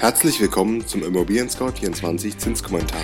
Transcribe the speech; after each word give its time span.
Herzlich 0.00 0.40
willkommen 0.40 0.86
zum 0.86 1.02
Immobilien 1.02 1.50
Scout 1.50 1.72
24 1.72 2.38
Zinskommentar. 2.38 3.02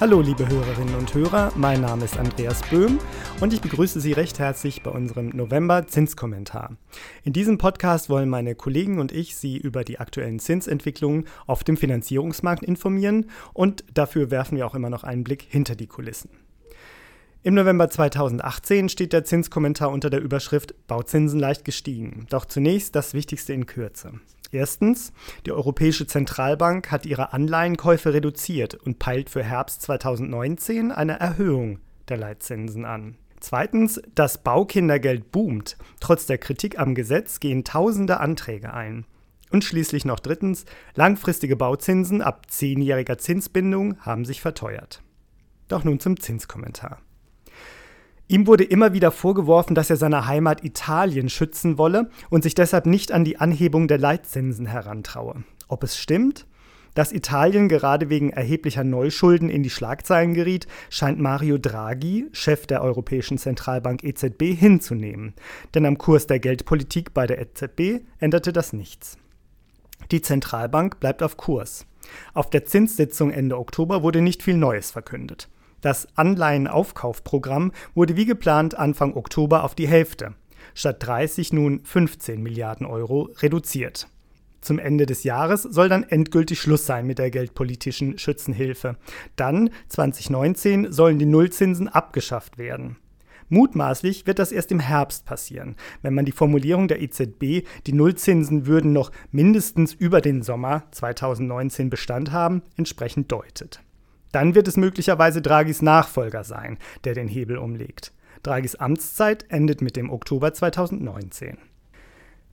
Hallo 0.00 0.20
liebe 0.20 0.48
Hörerinnen 0.48 0.96
und 0.96 1.14
Hörer, 1.14 1.52
mein 1.54 1.80
Name 1.80 2.04
ist 2.04 2.18
Andreas 2.18 2.62
Böhm 2.68 2.98
und 3.40 3.52
ich 3.52 3.60
begrüße 3.60 4.00
Sie 4.00 4.10
recht 4.10 4.40
herzlich 4.40 4.82
bei 4.82 4.90
unserem 4.90 5.28
November 5.28 5.86
Zinskommentar. 5.86 6.76
In 7.22 7.32
diesem 7.32 7.58
Podcast 7.58 8.10
wollen 8.10 8.28
meine 8.28 8.56
Kollegen 8.56 8.98
und 8.98 9.12
ich 9.12 9.36
Sie 9.36 9.56
über 9.56 9.84
die 9.84 10.00
aktuellen 10.00 10.40
Zinsentwicklungen 10.40 11.26
auf 11.46 11.62
dem 11.62 11.76
Finanzierungsmarkt 11.76 12.64
informieren 12.64 13.30
und 13.52 13.84
dafür 13.94 14.32
werfen 14.32 14.58
wir 14.58 14.66
auch 14.66 14.74
immer 14.74 14.90
noch 14.90 15.04
einen 15.04 15.22
Blick 15.22 15.46
hinter 15.48 15.76
die 15.76 15.86
Kulissen. 15.86 16.49
Im 17.42 17.54
November 17.54 17.88
2018 17.88 18.90
steht 18.90 19.14
der 19.14 19.24
Zinskommentar 19.24 19.90
unter 19.90 20.10
der 20.10 20.20
Überschrift 20.20 20.74
Bauzinsen 20.86 21.40
leicht 21.40 21.64
gestiegen. 21.64 22.26
Doch 22.28 22.44
zunächst 22.44 22.94
das 22.94 23.14
Wichtigste 23.14 23.54
in 23.54 23.64
Kürze. 23.64 24.12
Erstens, 24.52 25.14
die 25.46 25.52
Europäische 25.52 26.06
Zentralbank 26.06 26.90
hat 26.90 27.06
ihre 27.06 27.32
Anleihenkäufe 27.32 28.12
reduziert 28.12 28.74
und 28.74 28.98
peilt 28.98 29.30
für 29.30 29.42
Herbst 29.42 29.80
2019 29.80 30.92
eine 30.92 31.18
Erhöhung 31.18 31.78
der 32.08 32.18
Leitzinsen 32.18 32.84
an. 32.84 33.16
Zweitens, 33.40 34.02
das 34.14 34.42
Baukindergeld 34.42 35.32
boomt. 35.32 35.78
Trotz 36.00 36.26
der 36.26 36.36
Kritik 36.36 36.78
am 36.78 36.94
Gesetz 36.94 37.40
gehen 37.40 37.64
tausende 37.64 38.20
Anträge 38.20 38.74
ein. 38.74 39.06
Und 39.50 39.64
schließlich 39.64 40.04
noch 40.04 40.20
drittens, 40.20 40.66
langfristige 40.94 41.56
Bauzinsen 41.56 42.20
ab 42.20 42.50
zehnjähriger 42.50 43.16
Zinsbindung 43.16 43.98
haben 44.00 44.26
sich 44.26 44.42
verteuert. 44.42 45.02
Doch 45.68 45.84
nun 45.84 46.00
zum 46.00 46.20
Zinskommentar. 46.20 47.00
Ihm 48.30 48.46
wurde 48.46 48.62
immer 48.62 48.92
wieder 48.92 49.10
vorgeworfen, 49.10 49.74
dass 49.74 49.90
er 49.90 49.96
seine 49.96 50.28
Heimat 50.28 50.62
Italien 50.62 51.28
schützen 51.28 51.78
wolle 51.78 52.10
und 52.28 52.44
sich 52.44 52.54
deshalb 52.54 52.86
nicht 52.86 53.10
an 53.10 53.24
die 53.24 53.38
Anhebung 53.38 53.88
der 53.88 53.98
Leitzinsen 53.98 54.66
herantraue. 54.66 55.42
Ob 55.66 55.82
es 55.82 55.98
stimmt? 55.98 56.46
Dass 56.94 57.10
Italien 57.10 57.68
gerade 57.68 58.08
wegen 58.08 58.30
erheblicher 58.30 58.84
Neuschulden 58.84 59.50
in 59.50 59.64
die 59.64 59.70
Schlagzeilen 59.70 60.34
geriet, 60.34 60.68
scheint 60.90 61.18
Mario 61.18 61.58
Draghi, 61.58 62.28
Chef 62.30 62.68
der 62.68 62.82
Europäischen 62.82 63.36
Zentralbank 63.36 64.04
EZB, 64.04 64.54
hinzunehmen. 64.56 65.34
Denn 65.74 65.84
am 65.84 65.98
Kurs 65.98 66.28
der 66.28 66.38
Geldpolitik 66.38 67.12
bei 67.12 67.26
der 67.26 67.40
EZB 67.40 68.04
änderte 68.20 68.52
das 68.52 68.72
nichts. 68.72 69.18
Die 70.12 70.22
Zentralbank 70.22 71.00
bleibt 71.00 71.24
auf 71.24 71.36
Kurs. 71.36 71.84
Auf 72.32 72.48
der 72.48 72.64
Zinssitzung 72.64 73.32
Ende 73.32 73.58
Oktober 73.58 74.04
wurde 74.04 74.20
nicht 74.20 74.44
viel 74.44 74.56
Neues 74.56 74.92
verkündet. 74.92 75.48
Das 75.80 76.08
Anleihenaufkaufprogramm 76.16 77.72
wurde 77.94 78.16
wie 78.16 78.26
geplant 78.26 78.76
Anfang 78.76 79.14
Oktober 79.14 79.64
auf 79.64 79.74
die 79.74 79.88
Hälfte, 79.88 80.34
statt 80.74 80.96
30 81.00 81.52
nun 81.52 81.80
15 81.84 82.42
Milliarden 82.42 82.86
Euro 82.86 83.30
reduziert. 83.38 84.08
Zum 84.60 84.78
Ende 84.78 85.06
des 85.06 85.24
Jahres 85.24 85.62
soll 85.62 85.88
dann 85.88 86.02
endgültig 86.02 86.60
Schluss 86.60 86.84
sein 86.84 87.06
mit 87.06 87.18
der 87.18 87.30
geldpolitischen 87.30 88.18
Schützenhilfe. 88.18 88.96
Dann, 89.36 89.70
2019, 89.88 90.92
sollen 90.92 91.18
die 91.18 91.26
Nullzinsen 91.26 91.88
abgeschafft 91.88 92.58
werden. 92.58 92.96
Mutmaßlich 93.48 94.26
wird 94.26 94.38
das 94.38 94.52
erst 94.52 94.70
im 94.70 94.78
Herbst 94.78 95.24
passieren, 95.24 95.76
wenn 96.02 96.14
man 96.14 96.24
die 96.24 96.32
Formulierung 96.32 96.86
der 96.88 97.02
EZB, 97.02 97.66
die 97.86 97.92
Nullzinsen 97.92 98.66
würden 98.66 98.92
noch 98.92 99.10
mindestens 99.32 99.92
über 99.92 100.20
den 100.20 100.42
Sommer 100.42 100.84
2019 100.92 101.90
Bestand 101.90 102.30
haben, 102.30 102.62
entsprechend 102.76 103.32
deutet. 103.32 103.80
Dann 104.32 104.54
wird 104.54 104.68
es 104.68 104.76
möglicherweise 104.76 105.42
Draghis 105.42 105.82
Nachfolger 105.82 106.44
sein, 106.44 106.78
der 107.04 107.14
den 107.14 107.28
Hebel 107.28 107.58
umlegt. 107.58 108.12
Draghis 108.42 108.76
Amtszeit 108.76 109.44
endet 109.48 109.82
mit 109.82 109.96
dem 109.96 110.10
Oktober 110.10 110.52
2019. 110.54 111.58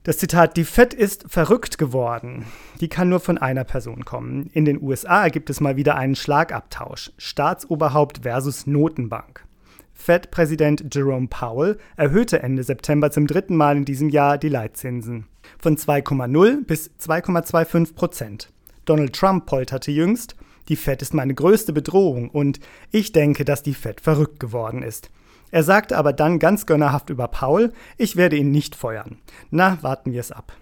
Das 0.04 0.18
Zitat, 0.18 0.56
die 0.56 0.64
Fed 0.64 0.94
ist 0.94 1.24
verrückt 1.28 1.76
geworden, 1.76 2.46
die 2.80 2.88
kann 2.88 3.08
nur 3.08 3.20
von 3.20 3.36
einer 3.36 3.64
Person 3.64 4.04
kommen. 4.04 4.48
In 4.52 4.64
den 4.64 4.80
USA 4.80 5.28
gibt 5.28 5.50
es 5.50 5.60
mal 5.60 5.76
wieder 5.76 5.96
einen 5.96 6.14
Schlagabtausch. 6.14 7.12
Staatsoberhaupt 7.18 8.20
versus 8.22 8.66
Notenbank. 8.66 9.44
Fed-Präsident 9.92 10.94
Jerome 10.94 11.26
Powell 11.28 11.76
erhöhte 11.96 12.42
Ende 12.42 12.62
September 12.62 13.10
zum 13.10 13.26
dritten 13.26 13.56
Mal 13.56 13.76
in 13.76 13.84
diesem 13.84 14.08
Jahr 14.08 14.38
die 14.38 14.48
Leitzinsen. 14.48 15.26
Von 15.58 15.76
2,0 15.76 16.64
bis 16.64 16.90
2,25 17.00 17.94
Prozent. 17.94 18.48
Donald 18.84 19.12
Trump 19.12 19.44
polterte 19.44 19.90
jüngst, 19.90 20.36
die 20.68 20.76
Fed 20.76 21.02
ist 21.02 21.14
meine 21.14 21.34
größte 21.34 21.72
Bedrohung 21.72 22.30
und 22.30 22.60
ich 22.90 23.12
denke, 23.12 23.44
dass 23.44 23.62
die 23.62 23.74
Fed 23.74 24.00
verrückt 24.00 24.38
geworden 24.40 24.82
ist. 24.82 25.10
Er 25.50 25.62
sagte 25.62 25.96
aber 25.96 26.12
dann 26.12 26.38
ganz 26.38 26.66
gönnerhaft 26.66 27.10
über 27.10 27.28
Paul, 27.28 27.72
ich 27.96 28.16
werde 28.16 28.36
ihn 28.36 28.50
nicht 28.50 28.76
feuern. 28.76 29.18
Na, 29.50 29.78
warten 29.82 30.12
wir 30.12 30.20
es 30.20 30.30
ab. 30.30 30.52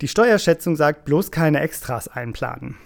Die 0.00 0.08
Steuerschätzung 0.08 0.76
sagt 0.76 1.04
bloß 1.04 1.30
keine 1.30 1.60
Extras 1.60 2.08
einplanen. 2.08 2.76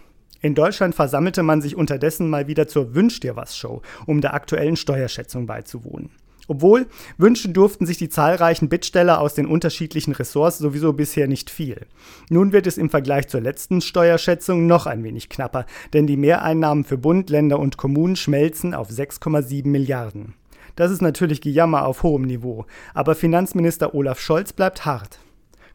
In 0.41 0.55
Deutschland 0.55 0.95
versammelte 0.95 1.43
man 1.43 1.63
sich 1.63 1.77
unterdessen 1.77 2.29
mal 2.29 2.49
wieder 2.49 2.67
zur 2.67 2.95
Wünsch 2.95 3.21
dir 3.21 3.37
was 3.37 3.57
Show, 3.57 3.81
um 4.07 4.21
der 4.21 4.35
aktuellen 4.35 4.77
Steuerschätzung 4.77 5.47
beizuwohnen. 5.47 6.11
Obwohl, 6.49 6.87
wünschen 7.19 7.53
durften 7.53 7.87
sich 7.87 7.99
die 7.99 8.09
zahlreichen 8.09 8.69
Bittsteller 8.69 9.21
aus 9.21 9.35
den 9.35 9.47
unterschiedlichen 9.47 10.13
Ressorts 10.13 10.59
sowieso 10.59 10.93
bisher 10.93 11.29
nicht 11.29 11.51
viel. 11.51 11.87
Nun 12.31 12.53
wird 12.53 12.67
es 12.67 12.79
im 12.79 12.91
Vergleich 12.91 13.29
zur 13.29 13.41
letzten 13.41 13.81
Steuerschätzung 13.81 14.67
noch 14.67 14.87
ein 14.87 15.05
wenig 15.05 15.29
knapper, 15.29 15.67
denn 15.93 16.07
die 16.07 16.17
Mehreinnahmen 16.17 16.85
für 16.85 16.99
Bund, 16.99 17.31
Länder 17.31 17.59
und 17.59 17.77
Kommunen 17.77 18.17
schmelzen 18.17 18.75
auf 18.75 18.91
6,7 18.91 19.69
Milliarden. 19.69 20.35
Das 20.75 20.91
ist 20.91 21.03
natürlich 21.03 21.41
Gejammer 21.41 21.87
auf 21.87 22.03
hohem 22.03 22.23
Niveau, 22.23 22.67
aber 22.95 23.15
Finanzminister 23.15 23.95
Olaf 23.95 24.19
Scholz 24.19 24.53
bleibt 24.53 24.85
hart. 24.85 25.19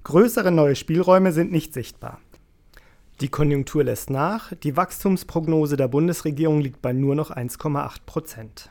Größere 0.04 0.52
neue 0.52 0.76
Spielräume 0.76 1.32
sind 1.32 1.52
nicht 1.52 1.74
sichtbar. 1.74 2.20
Die 3.22 3.30
Konjunktur 3.30 3.84
lässt 3.84 4.10
nach, 4.10 4.54
die 4.54 4.78
Wachstumsprognose 4.78 5.76
der 5.76 5.88
Bundesregierung 5.88 6.62
liegt 6.62 6.82
bei 6.82 6.94
nur 6.94 7.16
noch 7.16 7.32
1,8 7.32 7.98
Prozent. 8.06 8.70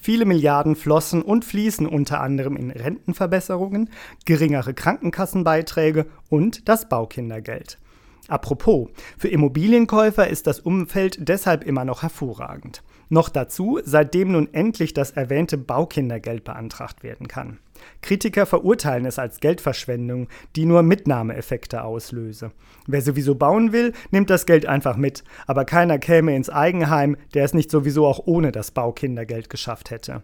Viele 0.00 0.24
Milliarden 0.24 0.76
flossen 0.76 1.22
und 1.22 1.44
fließen 1.44 1.86
unter 1.86 2.20
anderem 2.20 2.56
in 2.56 2.70
Rentenverbesserungen, 2.70 3.90
geringere 4.24 4.72
Krankenkassenbeiträge 4.72 6.06
und 6.30 6.68
das 6.68 6.88
Baukindergeld. 6.88 7.78
Apropos, 8.26 8.88
für 9.18 9.28
Immobilienkäufer 9.28 10.28
ist 10.28 10.46
das 10.46 10.60
Umfeld 10.60 11.28
deshalb 11.28 11.64
immer 11.64 11.84
noch 11.84 12.02
hervorragend. 12.02 12.82
Noch 13.08 13.28
dazu, 13.28 13.80
seitdem 13.84 14.32
nun 14.32 14.54
endlich 14.54 14.94
das 14.94 15.10
erwähnte 15.10 15.58
Baukindergeld 15.58 16.44
beantragt 16.44 17.02
werden 17.02 17.28
kann. 17.28 17.58
Kritiker 18.02 18.46
verurteilen 18.46 19.06
es 19.06 19.18
als 19.18 19.40
Geldverschwendung, 19.40 20.28
die 20.56 20.66
nur 20.66 20.82
Mitnahmeeffekte 20.82 21.84
auslöse. 21.84 22.52
Wer 22.86 23.02
sowieso 23.02 23.34
bauen 23.34 23.72
will, 23.72 23.92
nimmt 24.10 24.30
das 24.30 24.46
Geld 24.46 24.66
einfach 24.66 24.96
mit, 24.96 25.24
aber 25.46 25.64
keiner 25.64 25.98
käme 25.98 26.34
ins 26.34 26.50
Eigenheim, 26.50 27.16
der 27.34 27.44
es 27.44 27.54
nicht 27.54 27.70
sowieso 27.70 28.06
auch 28.06 28.20
ohne 28.26 28.52
das 28.52 28.70
Baukindergeld 28.70 29.50
geschafft 29.50 29.90
hätte. 29.90 30.22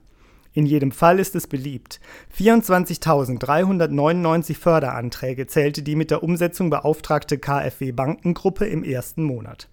In 0.56 0.65
jedem 0.65 0.91
Fall 0.91 1.19
ist 1.19 1.37
es 1.37 1.47
beliebt. 1.47 2.00
24.399 2.34 4.56
Förderanträge 4.56 5.47
zählte 5.47 5.83
die 5.83 5.97
mit 5.97 6.11
der 6.11 6.22
Umsetzung 6.22 6.71
beauftragte 6.71 7.37
KfW 7.37 7.93
Bankengruppe 7.93 8.65
im 8.65 8.83
ersten 8.83 9.22
Monat. 9.22 9.69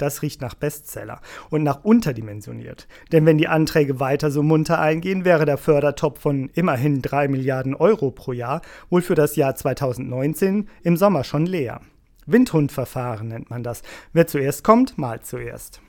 Das 0.00 0.22
riecht 0.22 0.40
nach 0.40 0.54
Bestseller 0.54 1.20
und 1.50 1.62
nach 1.62 1.84
unterdimensioniert. 1.84 2.88
Denn 3.12 3.26
wenn 3.26 3.36
die 3.36 3.48
Anträge 3.48 4.00
weiter 4.00 4.30
so 4.30 4.42
munter 4.42 4.80
eingehen, 4.80 5.26
wäre 5.26 5.44
der 5.44 5.58
Fördertopf 5.58 6.20
von 6.20 6.48
immerhin 6.54 7.02
3 7.02 7.28
Milliarden 7.28 7.74
Euro 7.74 8.10
pro 8.10 8.32
Jahr 8.32 8.62
wohl 8.88 9.02
für 9.02 9.14
das 9.14 9.36
Jahr 9.36 9.54
2019 9.54 10.68
im 10.82 10.96
Sommer 10.96 11.22
schon 11.22 11.44
leer. 11.44 11.82
Windhundverfahren 12.24 13.28
nennt 13.28 13.50
man 13.50 13.62
das. 13.62 13.82
Wer 14.14 14.26
zuerst 14.26 14.64
kommt, 14.64 14.96
malt 14.96 15.26
zuerst. 15.26 15.82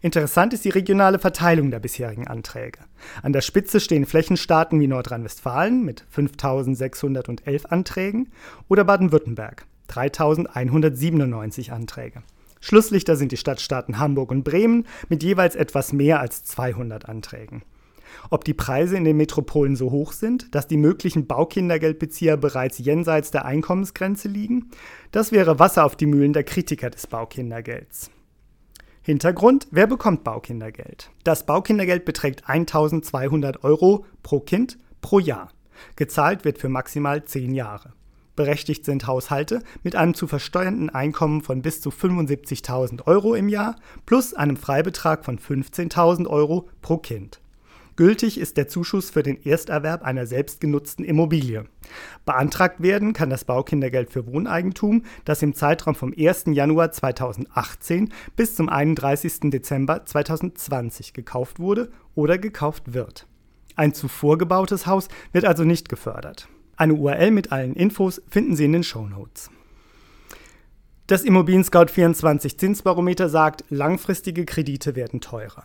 Interessant 0.00 0.54
ist 0.54 0.64
die 0.64 0.70
regionale 0.70 1.18
Verteilung 1.18 1.70
der 1.70 1.80
bisherigen 1.80 2.26
Anträge. 2.26 2.80
An 3.22 3.34
der 3.34 3.42
Spitze 3.42 3.80
stehen 3.80 4.06
Flächenstaaten 4.06 4.80
wie 4.80 4.86
Nordrhein-Westfalen 4.86 5.84
mit 5.84 6.06
5611 6.08 7.66
Anträgen 7.66 8.30
oder 8.68 8.84
Baden-Württemberg 8.84 9.66
3197 9.88 11.72
Anträge. 11.72 12.22
Schlusslichter 12.66 13.14
sind 13.14 13.30
die 13.30 13.36
Stadtstaaten 13.36 14.00
Hamburg 14.00 14.32
und 14.32 14.42
Bremen 14.42 14.88
mit 15.08 15.22
jeweils 15.22 15.54
etwas 15.54 15.92
mehr 15.92 16.18
als 16.18 16.42
200 16.42 17.08
Anträgen. 17.08 17.62
Ob 18.28 18.42
die 18.42 18.54
Preise 18.54 18.96
in 18.96 19.04
den 19.04 19.16
Metropolen 19.16 19.76
so 19.76 19.92
hoch 19.92 20.10
sind, 20.10 20.52
dass 20.52 20.66
die 20.66 20.76
möglichen 20.76 21.28
Baukindergeldbezieher 21.28 22.36
bereits 22.36 22.78
jenseits 22.78 23.30
der 23.30 23.44
Einkommensgrenze 23.44 24.26
liegen, 24.26 24.70
das 25.12 25.30
wäre 25.30 25.60
Wasser 25.60 25.84
auf 25.84 25.94
die 25.94 26.06
Mühlen 26.06 26.32
der 26.32 26.42
Kritiker 26.42 26.90
des 26.90 27.06
Baukindergelds. 27.06 28.10
Hintergrund, 29.00 29.68
wer 29.70 29.86
bekommt 29.86 30.24
Baukindergeld? 30.24 31.12
Das 31.22 31.46
Baukindergeld 31.46 32.04
beträgt 32.04 32.48
1200 32.48 33.62
Euro 33.62 34.06
pro 34.24 34.40
Kind 34.40 34.76
pro 35.02 35.20
Jahr. 35.20 35.50
Gezahlt 35.94 36.44
wird 36.44 36.58
für 36.58 36.68
maximal 36.68 37.24
10 37.24 37.54
Jahre. 37.54 37.92
Berechtigt 38.36 38.84
sind 38.84 39.06
Haushalte 39.06 39.62
mit 39.82 39.96
einem 39.96 40.14
zu 40.14 40.26
versteuernden 40.26 40.90
Einkommen 40.90 41.40
von 41.40 41.62
bis 41.62 41.80
zu 41.80 41.90
75.000 41.90 43.06
Euro 43.06 43.34
im 43.34 43.48
Jahr 43.48 43.76
plus 44.04 44.34
einem 44.34 44.56
Freibetrag 44.56 45.24
von 45.24 45.38
15.000 45.38 46.26
Euro 46.26 46.68
pro 46.82 46.98
Kind. 46.98 47.40
Gültig 47.96 48.38
ist 48.38 48.58
der 48.58 48.68
Zuschuss 48.68 49.08
für 49.08 49.22
den 49.22 49.42
Ersterwerb 49.42 50.02
einer 50.02 50.26
selbstgenutzten 50.26 51.02
Immobilie. 51.02 51.64
Beantragt 52.26 52.82
werden 52.82 53.14
kann 53.14 53.30
das 53.30 53.46
Baukindergeld 53.46 54.10
für 54.10 54.26
Wohneigentum, 54.26 55.04
das 55.24 55.42
im 55.42 55.54
Zeitraum 55.54 55.94
vom 55.94 56.12
1. 56.16 56.44
Januar 56.48 56.92
2018 56.92 58.12
bis 58.36 58.54
zum 58.54 58.68
31. 58.68 59.50
Dezember 59.50 60.04
2020 60.04 61.14
gekauft 61.14 61.58
wurde 61.58 61.90
oder 62.14 62.36
gekauft 62.36 62.92
wird. 62.92 63.26
Ein 63.76 63.94
zuvor 63.94 64.36
gebautes 64.36 64.86
Haus 64.86 65.08
wird 65.32 65.46
also 65.46 65.64
nicht 65.64 65.88
gefördert. 65.88 66.48
Eine 66.76 66.94
URL 66.94 67.30
mit 67.30 67.52
allen 67.52 67.74
Infos 67.74 68.20
finden 68.28 68.54
Sie 68.54 68.66
in 68.66 68.72
den 68.72 68.84
Show 68.84 69.06
Notes. 69.06 69.50
Das 71.06 71.22
Immobilien 71.22 71.64
Scout 71.64 71.86
24 71.86 72.58
Zinsbarometer 72.58 73.30
sagt, 73.30 73.64
langfristige 73.70 74.44
Kredite 74.44 74.94
werden 74.94 75.20
teurer. 75.22 75.62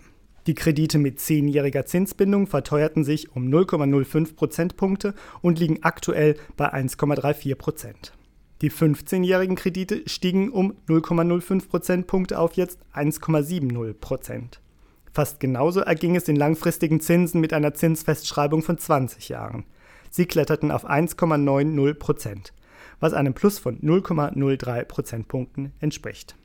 Die 0.48 0.56
Kredite 0.56 1.00
mit 1.00 1.20
zehnjähriger 1.20 1.86
Zinsbindung 1.86 2.48
verteuerten 2.48 3.04
sich 3.04 3.36
um 3.36 3.48
0,05 3.48 4.36
Prozentpunkte 4.36 5.14
und 5.42 5.60
liegen 5.60 5.84
aktuell 5.84 6.36
bei 6.56 6.74
1,34 6.74 7.56
Prozent. 7.56 8.14
Die 8.62 8.72
15-jährigen 8.72 9.56
Kredite 9.56 10.08
stiegen 10.08 10.50
um 10.50 10.76
0,05 10.88 11.68
Prozentpunkte 11.68 12.40
auf 12.40 12.54
jetzt 12.54 12.80
1,70 12.94 13.94
Prozent. 13.96 14.62
Fast 15.12 15.40
genauso 15.40 15.82
erging 15.82 16.16
es 16.16 16.24
den 16.24 16.38
langfristigen 16.38 17.02
Zinsen 17.02 17.42
mit 17.42 17.52
einer 17.52 17.74
Zinsfestschreibung 17.74 18.62
von 18.62 18.78
20 18.78 19.30
Jahren. 19.30 19.66
Sie 20.12 20.28
kletterten 20.28 20.72
auf 20.72 20.88
1,90 20.88 21.96
Prozent, 21.96 22.54
was 23.00 23.14
einem 23.14 23.34
Plus 23.34 23.58
von 23.58 23.80
0,03 23.80 24.84
Prozentpunkten 24.84 25.72
entspricht. 25.80 26.36